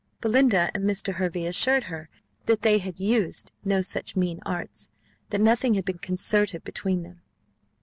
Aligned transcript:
Belinda 0.19 0.71
and 0.73 0.83
Mr. 0.83 1.13
Hervey 1.13 1.45
assured 1.45 1.83
her 1.83 2.09
that 2.47 2.63
they 2.63 2.79
had 2.79 2.99
used 2.99 3.51
no 3.63 3.83
such 3.83 4.15
mean 4.15 4.39
arts, 4.47 4.89
that 5.29 5.39
nothing 5.41 5.75
had 5.75 5.85
been 5.85 5.99
concerted 5.99 6.63
between 6.63 7.03
them. 7.03 7.21